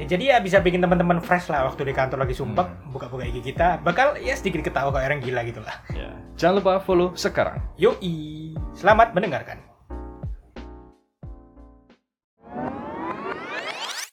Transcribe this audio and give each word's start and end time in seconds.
Ya, 0.00 0.04
jadi 0.08 0.24
ya 0.24 0.36
bisa 0.40 0.56
bikin 0.58 0.80
teman-teman 0.80 1.20
fresh 1.20 1.52
lah 1.52 1.68
waktu 1.68 1.84
di 1.84 1.92
kantor 1.92 2.24
lagi 2.24 2.32
sumpek, 2.32 2.64
Hmm. 2.64 2.90
buka-buka 2.90 3.22
IG 3.22 3.44
kita, 3.44 3.76
bakal 3.80 4.16
ya 4.16 4.32
sedikit 4.32 4.64
ketawa 4.64 4.88
kayak 4.88 5.06
orang 5.06 5.20
gila 5.20 5.40
gitu 5.44 5.60
lah. 5.60 5.76
Ya. 5.92 6.16
Jangan 6.34 6.54
lupa 6.58 6.80
follow 6.80 7.12
sekarang. 7.12 7.60
Yoi, 7.76 8.56
selamat 8.72 9.12
mendengarkan. 9.12 9.60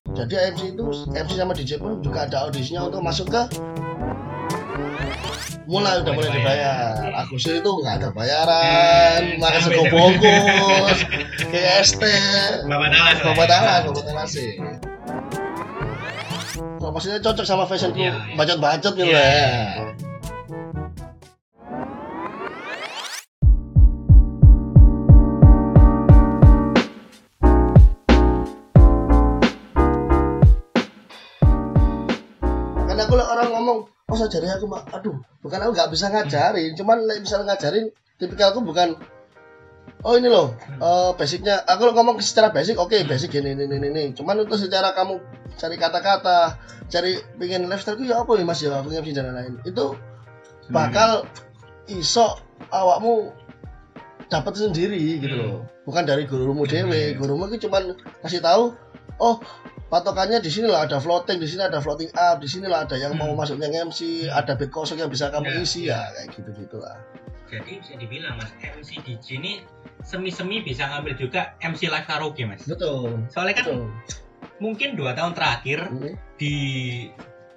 Jadi 0.09 0.35
MC 0.35 0.75
itu 0.75 0.83
MC 1.15 1.31
sama 1.37 1.53
DJ 1.55 1.79
pun 1.79 2.03
juga 2.03 2.27
ada 2.27 2.49
audisinya 2.49 2.91
untuk 2.91 2.99
masuk 2.99 3.31
ke 3.31 3.41
mulai 5.63 6.01
udah 6.01 6.11
mulai 6.11 6.31
dibayar. 6.33 6.91
Agustus 7.15 7.61
itu 7.61 7.71
nggak 7.71 8.03
ada 8.03 8.09
bayaran, 8.11 9.37
makan 9.37 9.59
sego 9.63 9.83
bungkus, 9.87 10.99
KST, 11.53 12.03
Bapak 12.67 12.89
Talas. 12.89 13.17
bapak 13.21 13.45
dalan, 13.47 13.79
bapak 13.93 14.03
talase. 14.03 14.47
Kalau 16.57 16.89
maksudnya 16.89 17.21
cocok 17.21 17.45
sama 17.45 17.69
fashionku, 17.69 17.99
Iya, 18.01 18.13
iya. 18.15 18.35
bacot-bacot 18.37 18.93
gitu 18.97 19.05
Iya, 19.05 19.21
ya. 19.21 19.49
Karena 32.89 33.01
aku 33.05 33.13
orang 33.15 33.49
ngomong, 33.53 33.77
oh 33.85 34.15
saya 34.17 34.29
jari 34.33 34.49
aku 34.49 34.65
mak, 34.65 34.89
aduh, 34.89 35.15
bukan 35.45 35.59
aku 35.61 35.71
nggak 35.77 35.89
bisa 35.93 36.09
ngajarin, 36.09 36.73
cuman 36.73 36.97
like, 37.05 37.21
misalnya 37.21 37.53
ngajarin, 37.53 37.85
tipikalku 38.17 38.65
bukan, 38.65 38.97
oh 39.99 40.15
ini 40.15 40.27
loh, 40.27 40.55
eh, 40.79 41.11
basicnya, 41.13 41.59
aku 41.63 41.91
ngomong 41.91 42.19
secara 42.19 42.47
basic, 42.49 42.79
oke 42.79 42.95
basic 43.03 43.29
gini, 43.29 43.51
ini, 43.51 43.67
ini, 43.67 43.87
ini, 43.89 44.03
cuman 44.15 44.43
untuk 44.43 44.55
secara 44.55 44.95
kamu 44.95 45.19
cari 45.55 45.75
kata-kata, 45.75 46.55
cari 46.87 47.19
pengen 47.35 47.67
lifestyle 47.67 47.99
ya 47.99 48.23
apa 48.23 48.31
nih 48.33 48.45
mas? 48.47 48.63
Ya, 48.63 48.79
aku 48.79 48.89
MC 48.89 49.11
dan 49.11 49.35
lain-lain, 49.35 49.59
itu 49.63 49.95
bakal 50.69 51.27
iso 51.85 52.37
awakmu 52.69 53.33
dapat 54.29 54.53
sendiri 54.55 55.19
gitu 55.19 55.35
Hmm. 55.35 55.43
loh, 55.43 55.59
bukan 55.83 56.05
dari 56.05 56.23
gurumu 56.23 56.63
dewe, 56.63 57.17
gurumu 57.17 57.49
itu 57.49 57.65
cuman 57.67 57.91
kasih 58.21 58.39
tahu, 58.39 58.77
oh 59.17 59.35
patokannya 59.89 60.37
di 60.37 60.53
sini 60.53 60.69
lah 60.69 60.85
ada 60.85 61.01
floating, 61.01 61.41
di 61.41 61.49
sini 61.49 61.65
ada 61.65 61.81
floating 61.81 62.13
up, 62.13 62.37
di 62.37 62.45
sini 62.45 62.69
lah 62.69 62.85
ada 62.85 62.93
yang 62.93 63.17
mau 63.17 63.33
Hmm. 63.33 63.41
masuknya 63.41 63.73
MC, 63.73 64.29
ada 64.29 64.53
beat 64.53 64.69
kosong 64.69 65.01
yang 65.01 65.09
bisa 65.09 65.33
kamu 65.33 65.49
Ya, 65.49 65.59
isi. 65.59 65.81
ya. 65.89 65.97
ya 66.13 66.23
kayak 66.23 66.27
gitu 66.37 66.49
gitulah. 66.55 66.93
Jadi 67.49 67.81
bisa 67.81 67.93
dibilang 67.95 68.37
mas 68.37 68.53
MC 68.59 69.01
DJ 69.01 69.25
ini 69.37 69.53
semi-semi 69.99 70.61
bisa 70.61 70.85
ngambil 70.87 71.17
juga 71.17 71.57
MC 71.59 71.85
live 71.85 72.05
karaoke 72.05 72.45
mas. 72.45 72.61
Betul. 72.63 73.25
Soalnya 73.27 73.55
kan 73.57 73.65
Betul. 73.67 73.85
mungkin 74.57 74.89
dua 74.93 75.11
tahun 75.11 75.33
terakhir 75.33 75.89
Hmm. 75.89 76.13
di 76.35 76.55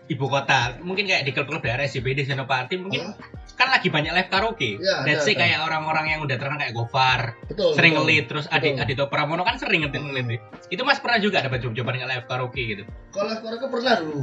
ibu 0.09 0.27
kota, 0.27 0.77
mungkin 0.81 1.07
kayak 1.07 1.25
di 1.25 1.33
klub-klub 1.33 1.63
daerah 1.63 1.85
SCBD 1.85 2.27
Senopati 2.27 2.75
mungkin 2.77 3.15
kan 3.55 3.69
lagi 3.71 3.89
banyak 3.89 4.13
live 4.13 4.29
karaoke. 4.29 4.77
Ya, 4.77 5.07
say 5.19 5.33
ada. 5.33 5.41
kayak 5.41 5.59
orang-orang 5.63 6.07
yang 6.09 6.21
udah 6.21 6.37
terkenal 6.37 6.59
kayak 6.59 6.75
Gofar, 6.75 7.21
Betul. 7.47 7.73
sering 7.73 7.95
betul. 7.95 8.05
ngelit, 8.05 8.25
terus 8.27 8.47
Betul. 8.49 8.83
Adito 8.83 9.05
Pramono 9.07 9.43
kan 9.43 9.57
sering 9.57 9.87
ngelit 9.87 10.03
ngelit. 10.03 10.43
Itu 10.69 10.83
mas 10.83 10.99
pernah 10.99 11.17
juga 11.17 11.41
dapat 11.41 11.61
coba-coba 11.61 11.95
nge 11.95 12.09
live 12.09 12.27
karaoke 12.27 12.63
gitu. 12.67 12.83
Kalau 13.09 13.27
live 13.27 13.41
karaoke 13.41 13.67
pernah 13.69 13.95
dulu. 14.01 14.23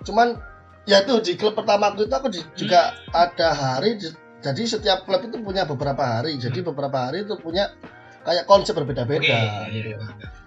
Cuman 0.00 0.28
ya 0.84 1.04
itu 1.04 1.14
di 1.20 1.32
klub 1.36 1.52
pertama 1.52 1.92
aku 1.92 2.06
itu 2.06 2.14
aku 2.14 2.28
di- 2.30 2.46
juga 2.56 2.80
ada 3.10 3.48
hari 3.52 3.98
di- 3.98 4.16
jadi 4.40 4.62
setiap 4.64 5.04
klub 5.04 5.20
itu 5.22 5.36
punya 5.38 5.64
beberapa 5.64 6.00
hari. 6.00 6.36
Jadi 6.36 6.60
beberapa 6.60 7.08
hari 7.08 7.24
itu 7.24 7.36
punya 7.36 7.68
kayak 8.20 8.44
konsep 8.44 8.72
berbeda-beda 8.72 9.64
Oke. 9.64 9.72
gitu. 9.72 9.96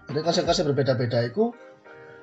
Jadi 0.09 0.19
konsep-konsep 0.19 0.65
berbeda-beda 0.67 1.19
itu 1.23 1.53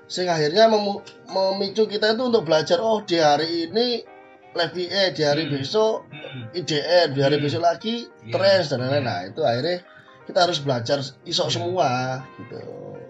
sing 0.07 0.27
akhirnya 0.27 0.67
memu- 0.67 1.03
memicu 1.27 1.87
kita 1.87 2.13
itu 2.13 2.23
untuk 2.27 2.43
belajar 2.43 2.79
oh 2.79 3.01
di 3.01 3.17
hari 3.17 3.71
ini 3.71 4.03
live 4.51 4.75
VA, 4.75 5.15
di 5.15 5.23
hari 5.23 5.47
Hmm. 5.47 5.53
besok 5.55 6.11
Hmm. 6.11 6.51
IDM, 6.53 7.15
di 7.15 7.21
hari 7.23 7.39
Hmm. 7.39 7.45
besok 7.47 7.63
lagi 7.63 8.11
Iya. 8.27 8.33
trance 8.35 8.67
dan 8.69 8.83
lain-lain. 8.83 9.03
Nah, 9.07 9.21
itu 9.25 9.41
akhirnya 9.41 9.79
kita 10.27 10.39
harus 10.43 10.59
belajar 10.59 10.99
isok 11.23 11.49
Iya. 11.49 11.55
semua 11.55 11.91
gitu. 12.35 12.59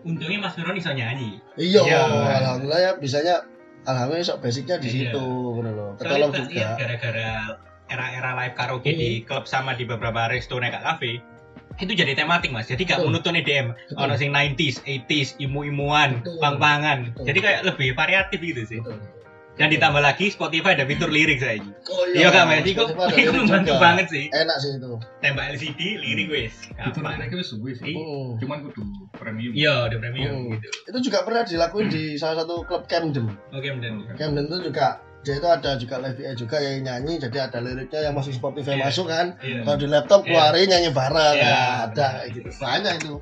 Untungnya 0.01 0.39
Mas 0.39 0.53
Nuron 0.57 0.77
bisa 0.77 0.93
nyanyi. 0.93 1.41
Iya, 1.57 1.81
Iya. 1.81 2.01
alhamdulillah 2.41 2.81
ya 2.81 2.93
bisanya 2.97 3.35
alhamdulillah 3.83 4.25
sok 4.27 4.41
basicnya 4.41 4.77
di 4.77 4.89
Iya. 4.89 5.13
situ 5.13 5.25
gitu 5.57 5.71
loh. 5.73 5.97
Ketolong 5.97 6.33
juga. 6.37 6.77
gara-gara 6.77 7.31
era-era 7.91 8.33
live 8.37 8.55
karaoke 8.55 8.89
Hmm. 8.89 8.97
di 8.97 9.11
klub 9.21 9.45
sama 9.45 9.75
di 9.75 9.85
beberapa 9.85 10.27
resto 10.27 10.57
neka 10.57 10.79
cafe 10.81 11.19
itu 11.77 11.93
jadi 11.93 12.13
tematik 12.15 12.51
mas 12.51 12.67
jadi 12.67 12.83
gak 12.85 13.01
EDM 13.03 13.73
Betul. 13.73 13.97
ono 13.97 14.15
sing 14.15 14.31
90s 14.31 14.85
80s 14.85 15.41
imu-imuan 15.41 16.21
pang-pangan 16.39 17.15
jadi 17.19 17.39
kayak 17.39 17.61
lebih 17.65 17.95
variatif 17.95 18.39
gitu 18.39 18.63
sih 18.65 18.81
Betul. 18.81 19.01
dan 19.57 19.69
ditambah 19.69 19.99
lagi 19.99 20.29
Spotify 20.29 20.73
ada 20.73 20.85
fitur 20.85 21.09
lirik 21.09 21.37
saya 21.37 21.61
Oh 21.87 22.05
iya 22.11 22.29
kak 22.29 22.45
mas 22.45 22.65
itu 22.65 22.81
itu 23.17 23.31
membantu 23.31 23.73
banget 23.77 24.07
sih 24.09 24.25
Enak 24.31 24.57
sih 24.57 24.71
itu. 24.75 24.93
tembak 25.21 25.53
LCD 25.53 25.81
lirik 25.97 26.29
wes 26.29 26.55
Itu 26.69 26.97
gampang 26.97 27.17
mereka 27.19 27.35
wis 27.35 27.49
suwe 27.49 27.73
sih. 27.75 27.93
Hmm. 27.93 28.37
Cuman 28.37 28.57
kudu 28.63 28.83
premium. 29.13 29.53
iya 29.53 29.85
udah 29.85 29.99
premium 29.99 30.33
Hmm. 30.33 30.53
gitu 30.55 30.69
Itu 30.87 30.99
juga 31.03 31.19
pernah 31.23 31.43
dilakuin 31.43 31.89
di 31.89 32.15
salah 32.15 32.45
satu 32.45 32.61
klub 32.63 32.85
Camden. 32.85 33.25
oke 33.49 33.69
dan 33.79 33.95
Camden 34.15 34.45
itu 34.47 34.69
juga 34.69 35.01
dia 35.21 35.37
itu 35.37 35.45
ada 35.45 35.77
juga 35.77 36.01
live 36.01 36.17
VA 36.17 36.33
juga 36.33 36.57
yang 36.59 36.81
nyanyi 36.81 37.21
jadi 37.21 37.47
ada 37.47 37.61
liriknya 37.61 38.09
yang 38.09 38.15
masuk 38.17 38.33
Spotify 38.33 38.75
Iya. 38.75 38.89
masuk 38.89 39.07
kan 39.07 39.37
iya 39.41 39.61
kalau 39.63 39.77
di 39.77 39.87
laptop 39.87 40.21
Iya. 40.23 40.29
keluarin 40.33 40.67
nyanyi 40.67 40.91
bareng 40.91 41.37
Iya. 41.37 41.45
Nah, 41.45 41.77
ada 41.85 42.07
kayak 42.17 42.29
gitu 42.33 42.49
banyak 42.57 42.95
itu 42.99 43.15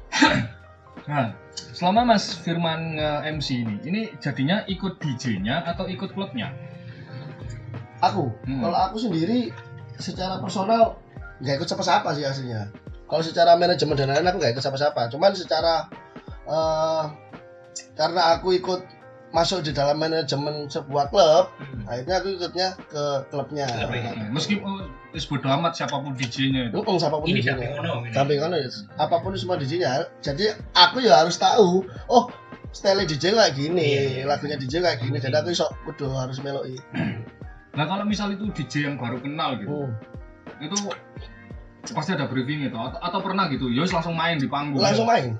Nah, 1.08 1.32
selama 1.72 2.04
Mas 2.04 2.36
Firman 2.36 2.94
nge-MC 2.94 3.48
ini, 3.58 3.74
ini 3.82 4.00
jadinya 4.18 4.60
ikut 4.66 5.00
DJ-nya 5.00 5.64
atau 5.64 5.88
ikut 5.88 6.12
klubnya? 6.12 6.52
aku 7.98 8.30
Hmm. 8.44 8.62
kalau 8.62 8.78
aku 8.78 8.96
sendiri 9.00 9.50
secara 9.96 10.38
personal 10.38 11.02
nggak 11.40 11.58
ikut 11.58 11.66
siapa-siapa 11.66 12.14
sih 12.14 12.22
aslinya 12.22 12.70
kalau 13.04 13.22
secara 13.22 13.58
manajemen 13.58 13.98
dan 13.98 14.06
lain-lain 14.06 14.28
aku 14.28 14.38
nggak 14.38 14.52
ikut 14.54 14.62
siapa-siapa 14.62 15.10
cuman 15.10 15.34
secara 15.34 15.90
eh 16.46 17.04
karena 17.94 18.38
aku 18.38 18.54
ikut 18.54 18.80
masuk 19.28 19.60
di 19.60 19.76
dalam 19.76 19.96
manajemen 19.96 20.66
sebuah 20.66 21.12
klub 21.12 21.52
Hmm. 21.58 21.84
akhirnya 21.84 22.16
aku 22.16 22.28
ikutnya 22.34 22.68
ke 22.88 23.04
klubnya. 23.28 23.66
Nah, 23.68 24.32
Meskipun 24.32 24.88
wis 25.12 25.24
bodo 25.24 25.48
amat 25.52 25.72
siapa 25.74 25.96
pun 25.96 26.12
DJ-nya 26.12 26.72
itu. 26.72 26.80
Siapa 26.80 27.16
pun 27.16 27.28
ini 27.28 27.40
di 27.40 27.44
samping 27.44 27.68
sini 27.68 27.78
ono 27.78 27.92
ini. 28.04 28.12
samping 28.12 28.38
kan 28.40 28.50
apa 28.96 29.16
pun 29.20 29.32
semua 29.36 29.60
sini 29.60 29.84
jadi 30.24 30.44
aku 30.72 31.04
ya 31.04 31.20
harus 31.20 31.36
tahu 31.36 31.84
oh 32.08 32.24
style 32.72 33.04
DJ 33.04 33.32
kayak 33.32 33.52
gini 33.56 33.88
Iya. 34.20 34.28
lagunya 34.28 34.56
DJ 34.56 34.80
kayak 34.80 35.00
gini 35.00 35.16
jadi 35.16 35.40
aku 35.40 35.52
sok 35.52 35.72
kudu 35.84 36.08
harus 36.12 36.40
meloi 36.40 36.76
Nah, 37.76 37.84
kalau 37.90 38.04
misal 38.04 38.32
itu 38.32 38.48
DJ 38.52 38.88
yang 38.88 38.96
baru 38.96 39.20
kenal 39.20 39.56
gitu, 39.60 39.88
Hmm. 39.88 40.60
itu 40.60 40.76
pasti 41.92 42.12
ada 42.12 42.28
briefing 42.28 42.64
itu 42.64 42.76
atau, 42.76 43.00
atau 43.00 43.20
pernah 43.24 43.48
gitu, 43.48 43.72
ya 43.72 43.80
wis 43.80 43.92
langsung 43.92 44.12
main 44.12 44.36
di 44.36 44.48
panggung. 44.48 44.80
langsung 44.80 45.04
main 45.08 45.36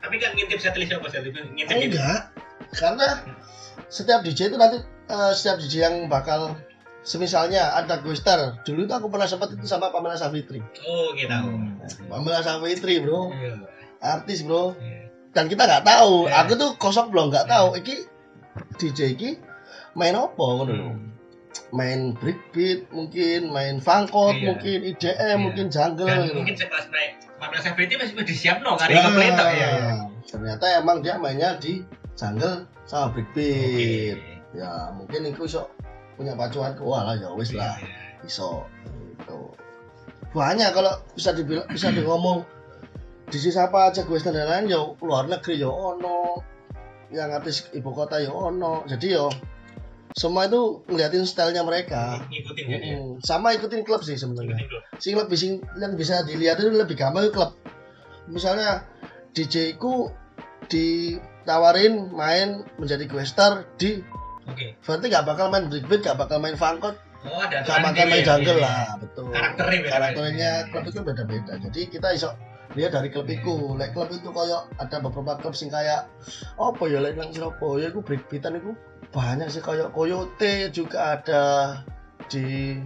tapi 0.00 0.16
kan 0.16 0.32
ngintip 0.32 0.56
setlist 0.56 0.96
apa 0.96 1.08
setlist 1.12 1.36
ngintip 1.52 1.76
gitu 1.76 1.96
enggak 2.00 2.32
karena 2.72 3.08
setiap 3.86 4.20
DJ 4.20 4.48
itu 4.48 4.56
nanti 4.56 4.78
eh, 5.06 5.32
setiap 5.32 5.58
DJ 5.58 5.74
yang 5.82 5.96
bakal 6.06 6.54
semisalnya 7.00 7.74
ada 7.74 7.98
Guster 7.98 8.60
dulu 8.60 8.84
itu 8.84 8.92
aku 8.92 9.08
pernah 9.08 9.24
sempat 9.24 9.50
itu 9.50 9.64
sama 9.64 9.88
Pamela 9.88 10.14
Savitri 10.14 10.60
oh 10.80 11.10
kita 11.12 11.40
tahu 11.40 11.48
Hmm. 11.50 11.80
Pamela 12.06 12.40
Savitri 12.40 13.00
bro 13.00 13.32
Iya. 13.32 13.56
artis 13.98 14.44
bro 14.44 14.76
Iya. 14.76 15.08
dan 15.32 15.48
kita 15.48 15.64
nggak 15.64 15.82
tahu 15.82 16.28
Iya. 16.28 16.44
aku 16.44 16.52
tuh 16.54 16.70
kosong 16.76 17.08
belum 17.08 17.32
nggak 17.32 17.46
tahu 17.46 17.74
iki 17.74 18.04
DJ 18.76 19.16
iki 19.16 19.30
main 19.92 20.12
apa 20.12 20.36
ngono 20.38 20.70
lho 20.70 20.88
Hmm. 20.92 21.08
main 21.72 22.14
breakbeat 22.14 22.92
mungkin 22.92 23.48
main 23.48 23.80
funkot 23.80 24.36
Iya. 24.36 24.46
mungkin 24.46 24.78
IDM 24.86 25.16
Iya. 25.16 25.34
mungkin 25.40 25.66
jungle 25.66 26.04
dan 26.06 26.20
gitu. 26.22 26.36
mungkin 26.36 26.54
sekelas 26.54 26.86
Pamela 27.40 27.60
Safety 27.64 27.94
masih 27.96 28.14
disiap 28.22 28.60
no 28.60 28.76
Nah, 28.76 28.84
komplit 28.84 29.32
tok 29.32 29.50
ya 29.50 29.70
ternyata 30.22 30.64
emang 30.76 31.00
dia 31.00 31.16
mainnya 31.16 31.56
di 31.56 31.80
jungle 32.20 32.68
sama 32.84 33.16
breakbeat 33.16 34.20
Oke. 34.20 34.60
ya 34.60 34.92
mungkin 34.92 35.32
itu 35.32 35.48
sok 35.48 35.72
punya 36.20 36.36
pacuan 36.36 36.76
wah 36.84 37.08
lah 37.08 37.16
ya 37.16 37.32
wis 37.32 37.56
lah. 37.56 37.80
Iya. 37.80 38.28
iso 38.28 38.68
gitu. 38.84 39.56
Banyak 40.36 40.76
kalau 40.76 41.00
bisa 41.16 41.32
dibilang 41.32 41.64
bisa 41.72 41.88
di 41.96 42.04
ngomong 42.04 42.44
di 43.32 43.38
sini 43.40 43.56
siapa 43.56 43.88
aja 43.88 44.04
gue 44.04 44.18
dan 44.20 44.36
lain-lain 44.36 44.68
ya 44.68 44.80
luar 45.00 45.24
negeri 45.32 45.64
ya 45.64 45.72
ono. 45.72 46.44
Yang 47.08 47.30
artis 47.40 47.56
ibu 47.72 47.90
kota 47.96 48.20
ya 48.20 48.28
ono. 48.28 48.84
Jadi 48.84 49.16
yo 49.16 49.32
semua 50.12 50.44
itu 50.44 50.84
ngeliatin 50.90 51.24
stylenya 51.24 51.64
mereka. 51.64 52.20
Ngikutin 52.28 52.64
gitu 52.68 52.84
ya. 52.84 52.98
Mm, 53.00 53.10
sama 53.24 53.56
ikutin 53.56 53.80
klub 53.86 54.04
sih 54.04 54.20
sebenarnya. 54.20 54.60
Sing 55.00 55.16
lebih 55.16 55.38
sing 55.40 55.64
yang 55.80 55.96
bisa 55.96 56.20
dilihat 56.26 56.60
itu 56.60 56.68
lebih 56.68 56.98
gampang 57.00 57.30
itu 57.30 57.32
klub. 57.32 57.56
Misalnya 58.28 58.84
DJ 59.32 59.80
ku 59.80 60.12
ditawarin 61.42 61.94
main 62.10 62.48
menjadi 62.76 63.04
questar 63.06 63.64
di 63.76 64.00
Oke. 64.46 64.74
berarti 64.80 65.06
nggak 65.06 65.24
bakal 65.24 65.46
main 65.48 65.66
breakbeat 65.66 66.00
nggak 66.02 66.18
bakal 66.18 66.38
main 66.38 66.54
funkot 66.54 66.96
Oh, 67.20 67.36
ada 67.36 67.60
nggak 67.60 67.68
aturan 67.68 67.82
bakal 67.84 67.96
gitu 67.98 68.08
main 68.08 68.16
ya. 68.16 68.26
jungle 68.26 68.56
Iya. 68.56 68.64
lah 68.64 68.84
betul 68.96 69.24
Karakternya 69.28 69.76
beda-beda. 69.76 69.90
karakternya 69.92 70.50
klub 70.66 70.84
itu 70.86 71.00
beda-beda 71.02 71.52
jadi 71.60 71.80
kita 71.86 72.08
iso 72.10 72.30
lihat 72.70 72.90
dari 72.92 73.08
klub 73.08 73.26
itu 73.26 73.54
like 73.74 73.90
klub 73.90 74.08
itu 74.08 74.24
kayak 74.26 74.62
ada 74.78 74.96
beberapa 74.98 75.32
klub 75.36 75.52
sing 75.52 75.68
kayak 75.68 76.06
apa 76.54 76.82
ya 76.86 76.98
like 76.98 77.14
nang 77.14 77.28
Surabaya 77.28 77.88
itu 77.88 78.00
breakbeatan 78.00 78.56
itu 78.56 78.70
banyak 79.10 79.48
sih 79.48 79.58
kayak 79.58 79.90
Coyote 79.90 80.70
juga 80.70 81.18
ada 81.18 81.42
di 82.26 82.78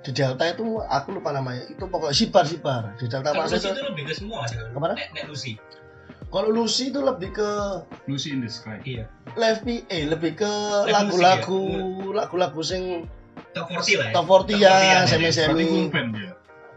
di 0.00 0.10
Delta 0.14 0.46
itu 0.46 0.62
aku 0.80 1.08
lupa 1.12 1.34
namanya 1.34 1.66
itu 1.66 1.82
pokoknya 1.82 2.14
sibar 2.14 2.46
sibar 2.46 2.94
di 2.94 3.04
Delta 3.04 3.34
Lucy 3.34 3.58
itu 3.58 3.68
itu 3.68 3.82
lebih 3.84 4.02
ke 4.06 4.14
semua 4.14 4.46
sih. 4.46 4.54
Ke 4.54 4.78
mana? 4.78 4.94
Nek, 4.94 5.10
nek 5.12 5.24
Lucy. 5.26 5.58
Kalau 6.26 6.50
Lucy 6.50 6.90
itu 6.90 6.98
lebih 6.98 7.30
ke 7.32 7.50
Lucy 8.04 8.30
in 8.30 8.40
the 8.40 8.50
Sky. 8.50 8.78
Iya. 8.82 9.04
live 9.34 9.60
PA 9.60 9.98
lebih 10.08 10.32
ke 10.34 10.52
lagu-lagu 10.86 11.60
musik 11.60 12.12
lagu-lagu 12.12 12.60
sing 12.60 13.06
Top 13.52 13.68
40 13.68 13.96
lah 13.96 14.06
ya. 14.06 14.12
top 14.12 14.24
40 14.26 14.52
ya 14.56 14.74
semi 15.04 15.26
Berarti 15.26 15.32
semi 15.32 15.64
full 15.64 15.88
band 15.88 16.10
ya. 16.14 16.32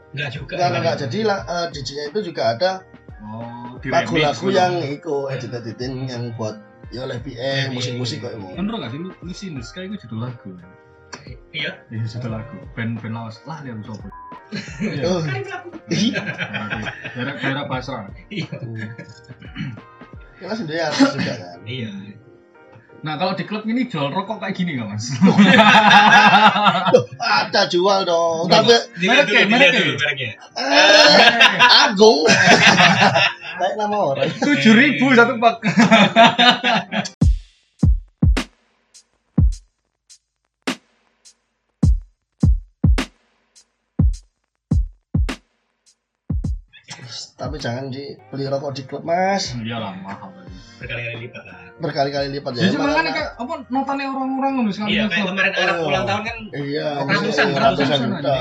Enggak 0.10 0.30
juga. 0.34 0.54
enggak 0.56 0.69
enggak 0.75 0.96
jadi 1.01 1.19
lah 1.24 1.40
eh, 1.44 1.66
DJ-nya 1.72 2.04
itu 2.07 2.19
juga 2.24 2.44
ada 2.54 2.72
Oh, 3.19 3.75
lagu-lagu 3.81 4.48
yang 4.50 4.80
gitu. 4.80 4.96
itu 4.96 5.16
edit 5.30 5.52
editin 5.54 5.92
yang 6.06 6.24
buat 6.34 6.56
ya 6.90 7.04
live 7.04 7.19
PA 7.22 7.68
musik-musik 7.69 8.19
kok 8.19 8.31
emang 8.31 8.56
Bener 8.56 8.74
gak 8.80 8.90
sih 8.90 9.00
Lu- 9.00 9.18
Lucy 9.22 9.45
in 9.48 9.56
the 9.56 9.63
Sky 9.63 9.86
itu 9.86 10.00
judul 10.02 10.25
lagu? 10.25 10.56
Iya. 11.52 11.84
Iya 11.86 12.06
judul 12.06 12.31
lagu. 12.31 12.56
Band 12.74 12.98
band 12.98 13.13
lawas 13.13 13.44
lah 13.44 13.60
dia 13.60 13.75
sopo. 13.81 14.07
Iya. 14.81 15.04
Oh, 15.06 15.22
Kali 15.22 15.42
pelaku. 15.44 15.68
Daerah 17.39 17.65
Basra. 17.65 18.12
Iya. 18.27 18.51
ya 20.39 20.45
kan 20.45 20.56
sendiri 20.56 20.80
artis 20.80 21.09
juga 21.12 21.33
kan 21.36 21.59
Iya. 21.63 21.91
Nah 23.00 23.15
kalau 23.15 23.31
di 23.31 23.44
klub 23.44 23.63
ini 23.63 23.88
jual 23.88 24.07
rokok 24.07 24.39
kayak 24.39 24.56
gini 24.56 24.75
nggak 24.75 24.91
mas? 24.91 25.07
ada 27.18 27.62
jual 27.65 28.03
dong 28.03 28.51
tapi 28.51 28.75
Mereknya, 29.00 29.47
mereknya. 29.47 30.36
eh, 30.59 31.88
Agung 31.88 32.27
kayak 33.59 33.75
nama 33.75 33.95
orang 33.95 34.27
Tujuh 34.35 34.74
ribu 34.74 35.12
satu 35.12 35.35
pak. 35.38 35.56
tapi 47.39 47.56
jangan 47.56 47.88
dibeli 47.88 48.45
rokok 48.45 48.71
di 48.71 48.83
klub 48.83 49.01
mas 49.01 49.56
Iyalah 49.56 49.95
mahal. 49.97 50.30
Berkali-kali 50.75 51.18
lipat 51.21 51.44
lah. 51.44 51.59
berkali-kali 51.75 52.27
lipat 52.30 52.51
ya 52.53 52.62
Ya 52.62 52.69
cuma 52.69 52.88
kan 52.89 53.03
kayak 53.06 53.30
apa 53.33 53.53
notanya 53.68 54.06
orang-orang 54.09 54.51
ngono 54.53 54.69
sekali 54.69 54.89
Iya, 54.94 55.07
kayak 55.07 55.25
kemarin 55.25 55.53
Arab 55.56 55.75
Oh. 55.77 55.88
ulang 55.88 56.03
tahun 56.03 56.21
kan 56.21 56.38
iya 56.53 56.88
Ratusan, 57.00 57.47
iya, 57.47 57.56
ratusan 57.57 57.88
ratusan 57.88 58.00
juta 58.13 58.36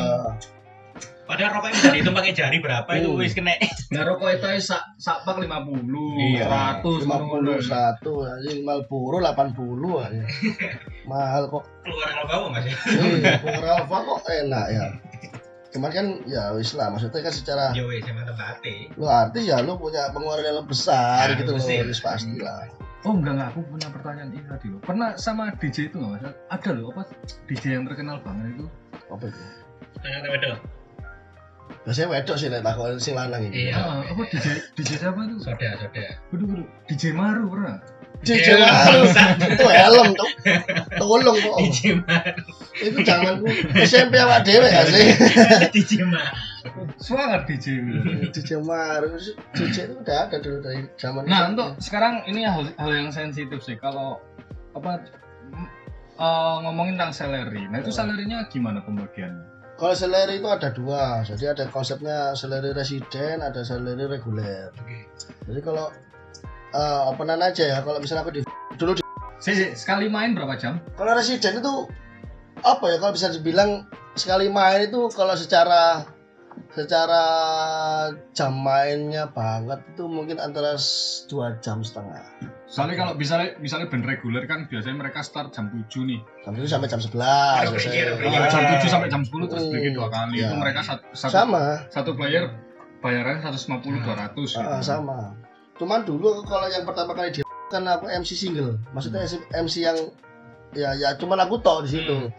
padahal 1.22 1.50
rokoknya 1.52 1.74
bisa 1.76 1.88
dihitung 1.92 2.16
pakai 2.16 2.32
jari 2.32 2.56
berapa 2.56 2.88
itu 2.90 3.04
Hmm. 3.06 3.20
wis 3.20 3.32
kena. 3.32 3.52
Nah 3.90 4.02
rokok 4.02 4.28
itu 4.32 4.48
sak 4.64 4.80
sak 4.96 5.22
pak 5.22 5.36
lima 5.36 5.60
puluh, 5.60 6.16
Iya. 6.16 6.48
seratus, 6.48 6.98
lima 7.04 7.18
puluh 7.20 7.58
satu 7.60 8.12
anjing 8.24 8.64
Marlboro 8.64 9.20
delapan 9.20 9.52
puluh 9.52 10.00
aja 10.00 10.24
mahal 11.10 11.42
kok 11.46 11.68
Keluar 11.84 12.08
album 12.16 12.48
Mas 12.50 12.64
ya. 12.64 12.76
iya 12.96 13.32
Alfa 13.76 13.96
kok 14.00 14.18
enak 14.24 14.66
ya 14.68 14.84
cuman 15.68 15.90
kan 15.90 16.06
ya 16.24 16.52
wis 16.52 16.72
lah 16.72 16.88
maksudnya 16.88 17.20
kan 17.20 17.28
secara 17.30 17.64
Ya 17.72 17.84
wis 17.84 18.00
emang 18.02 18.24
tempatnya. 18.24 18.88
lu 18.94 19.04
artis 19.04 19.44
ya 19.44 19.60
lu 19.60 19.76
punya 19.76 20.08
pengeluaran 20.10 20.40
yang 20.42 20.56
lebih 20.56 20.72
besar 20.72 21.28
Ya, 21.28 21.36
gitu 21.36 21.52
loh 21.52 21.60
wis 21.60 22.00
pasti 22.00 22.38
lah 22.38 22.64
Oh 23.06 23.14
enggak 23.14 23.30
enggak, 23.32 23.48
aku 23.52 23.60
punya 23.64 23.88
pertanyaan 23.88 24.28
ini 24.28 24.42
tadi 24.42 24.66
loh. 24.68 24.82
Pernah 24.82 25.14
sama 25.14 25.54
DJ 25.54 25.86
itu 25.86 25.96
nggak 25.96 26.18
mas? 26.18 26.34
Ada 26.50 26.70
loh 26.74 26.90
apa 26.90 27.06
DJ 27.46 27.78
yang 27.78 27.86
terkenal 27.86 28.18
banget 28.18 28.58
itu? 28.58 28.66
apa 29.06 29.24
itu 29.24 29.38
Ternyata 29.96 30.26
wedok. 30.28 30.58
biasanya 31.84 32.08
wedok 32.10 32.36
sih 32.36 32.48
nek 32.48 32.60
takut 32.60 32.98
sing 32.98 33.14
lanang 33.14 33.42
ini 33.44 33.70
Iya. 33.70 33.78
Ah, 33.78 34.02
apa 34.02 34.22
DJ 34.26 34.46
DJ 34.74 34.90
siapa 34.98 35.20
itu? 35.24 35.36
Soda, 35.38 35.68
soda. 35.78 36.04
Waduh, 36.28 36.46
waduh, 36.48 36.66
DJ 36.84 37.02
Maru 37.14 37.44
pernah? 37.46 37.78
DJ 38.18 38.58
Iya, 38.58 38.66
itu 39.38 39.66
helm 39.70 40.10
tuh 40.18 40.30
tolong 40.98 41.22
kok 41.38 41.58
Maru. 41.62 42.26
itu 42.82 42.98
jangan 43.06 43.34
SMP 43.78 44.18
awak 44.18 44.42
dewe 44.42 44.66
gak 44.66 44.86
sih 44.90 45.06
DJ 45.70 46.02
Maru. 46.02 46.34
Semangat 46.98 47.46
DJ. 47.46 47.78
DJ 48.34 48.58
Maru 48.58 49.14
DJ 49.54 49.76
itu 49.86 49.94
udah 50.02 50.26
ada 50.26 50.36
dulu 50.42 50.58
dari 50.60 50.82
zaman 50.98 51.30
Nah 51.30 51.54
untuk 51.54 51.78
sekarang 51.78 52.26
ini 52.26 52.42
hal, 52.42 52.66
hal 52.74 52.90
yang 52.90 53.14
sensitif 53.14 53.62
sih 53.62 53.78
kalau 53.78 54.18
apa 54.74 54.98
eh, 56.18 56.56
ngomongin 56.66 56.98
tentang 56.98 57.14
salary. 57.14 57.70
Nah 57.70 57.78
itu 57.78 57.94
salarynya 57.94 58.50
gimana 58.50 58.82
pembagiannya? 58.82 59.58
Kalau 59.78 59.94
salary 59.94 60.42
itu 60.42 60.48
ada 60.50 60.74
dua, 60.74 61.22
jadi 61.22 61.54
ada 61.54 61.70
konsepnya 61.70 62.34
salary 62.34 62.74
residen, 62.74 63.38
ada 63.46 63.62
salary 63.62 64.10
reguler. 64.10 64.74
Jadi 65.46 65.60
kalau 65.62 65.94
uh, 66.70 67.08
openan 67.08 67.38
aja 67.38 67.64
ya, 67.66 67.78
kalau 67.80 67.98
misalnya 67.98 68.22
aku 68.22 68.32
di 68.32 68.42
dulu 68.74 68.92
di, 68.92 69.02
Si, 69.38 69.54
si, 69.54 69.70
sekali 69.72 70.06
main 70.06 70.34
berapa 70.34 70.54
jam? 70.54 70.82
kalau 70.94 71.14
residen 71.14 71.58
itu 71.58 71.74
apa 72.58 72.84
ya 72.84 72.98
kalau 72.98 73.12
bisa 73.12 73.30
dibilang 73.30 73.86
sekali 74.12 74.50
main 74.50 74.84
itu 74.84 75.06
kalau 75.08 75.32
secara 75.32 76.02
secara 76.68 77.22
jam 78.32 78.50
mainnya 78.52 79.30
banget 79.30 79.78
itu 79.88 80.04
mungkin 80.04 80.36
antara 80.36 80.74
dua 81.26 81.54
jam 81.58 81.80
setengah 81.80 82.18
Soalnya 82.66 82.98
kalau 82.98 83.12
misalnya 83.14 83.56
misalnya 83.56 83.86
band 83.86 84.04
reguler 84.04 84.44
kan 84.44 84.66
biasanya 84.66 84.98
mereka 84.98 85.22
start 85.22 85.48
jam 85.50 85.70
7 85.70 85.88
nih. 86.04 86.20
jam 86.44 86.52
itu 86.52 86.66
sampai 86.66 86.84
jam 86.84 87.00
11 87.00 87.16
Aduh, 87.16 87.72
pikir, 87.72 88.06
Kalau 88.10 88.18
pikir. 88.20 88.38
Ah, 88.38 88.50
jam 88.50 88.62
7 88.76 88.92
sampai 88.92 89.08
jam 89.08 89.22
10 89.22 89.48
terus 89.48 89.64
Hmm, 89.64 89.72
bikin 89.72 89.92
dua 89.94 90.08
kali. 90.10 90.36
ya. 90.36 90.50
Itu 90.50 90.56
mereka 90.58 90.80
satu, 90.82 91.04
satu, 91.16 91.32
sama 91.32 91.62
satu 91.88 92.10
player 92.12 92.52
bayarannya 92.98 93.40
150 93.40 94.02
200 94.02 94.34
gitu. 94.36 94.60
Ah, 94.60 94.82
sama 94.84 95.32
cuman 95.78 96.02
dulu 96.02 96.42
kalau 96.42 96.66
yang 96.66 96.82
pertama 96.82 97.12
kali 97.12 97.30
di 97.30 97.40
kan 97.72 97.84
aku 97.84 98.06
MC 98.06 98.34
single 98.34 98.76
maksudnya 98.90 99.22
MC 99.52 99.74
yang 99.80 99.98
ya 100.70 100.92
ya 100.92 101.14
cuman 101.14 101.38
aku 101.38 101.58
tok 101.58 101.84
di 101.84 101.94
situ 101.94 102.16
Hmm. 102.18 102.32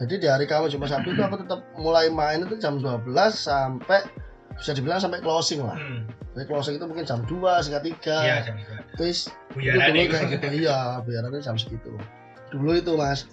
jadi 0.00 0.14
di 0.16 0.26
hari 0.26 0.44
kamu 0.44 0.66
cuma 0.68 0.84
Sabtu 0.84 1.10
itu 1.10 1.20
aku 1.20 1.36
tetap 1.38 1.60
mulai 1.74 2.08
main 2.08 2.40
itu 2.40 2.56
jam 2.56 2.78
12 2.78 3.04
sampai 3.30 4.00
bisa 4.54 4.70
dibilang 4.70 4.96
sampai 4.96 5.20
closing 5.20 5.60
lah 5.60 5.74
Hmm. 5.74 6.08
jadi 6.32 6.44
closing 6.46 6.74
itu 6.74 6.84
mungkin 6.84 7.02
jam 7.02 7.20
2 7.20 7.34
setengah 7.60 7.82
tiga 7.84 8.16
Iya, 8.18 8.36
jam 8.42 8.54
terus 8.94 9.28
itu 9.52 9.68
dulu 9.68 10.00
itu. 10.00 10.10
kayak 10.10 10.26
gitu 10.32 10.46
iya 10.58 10.78
biarannya 11.00 11.40
jam 11.40 11.54
segitu 11.54 11.92
dulu 12.48 12.70
itu 12.72 12.92
mas 12.94 13.26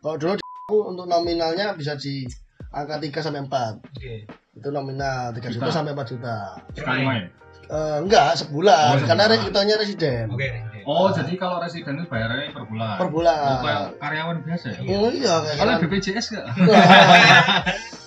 kalau 0.00 0.16
dulu 0.16 0.32
di 0.34 0.44
aku 0.64 0.78
untuk 0.88 1.06
nominalnya 1.06 1.74
bisa 1.74 1.94
di 1.94 2.24
angka 2.70 2.98
3 2.98 3.14
sampai 3.20 3.40
4 3.42 3.94
Oke. 3.94 4.14
itu 4.54 4.68
nominal 4.68 5.30
3 5.30 5.38
juta 5.50 5.50
Juta. 5.60 5.70
sampai 5.72 5.92
4 5.92 6.06
juta 6.08 6.34
Sekali 6.72 7.02
main. 7.02 7.24
Eh, 7.64 7.96
enggak 8.04 8.36
sebulan 8.36 9.00
Oh, 9.00 9.06
karena 9.08 9.24
hitungnya 9.40 9.76
residen 9.80 10.28
Oke. 10.28 10.48
oke. 10.52 10.80
Oh, 10.84 11.08
jadi 11.08 11.32
kalau 11.40 11.64
residen 11.64 11.96
itu 11.96 12.04
bayarannya 12.06 12.52
per 12.52 12.64
bulan. 12.68 12.96
per 13.00 13.08
bulan 13.08 13.36
Oh, 13.40 13.58
kayak 13.64 13.82
karyawan 13.96 14.36
biasa 14.44 14.66
ya? 14.68 14.78
Oh 14.84 15.08
iya 15.08 15.34
kayak 15.40 15.56
Kalau 15.56 15.72
kan. 15.72 15.80
BPJS 15.80 16.26
enggak? 16.28 16.46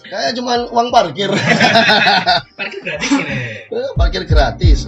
Kayak 0.07 0.39
cuma 0.39 0.53
uang 0.71 0.87
parkir. 0.87 1.27
Parkir 2.57 2.79
gratis 2.79 3.11
ini. 3.11 3.37
parkir 3.99 4.23
gratis. 4.23 4.79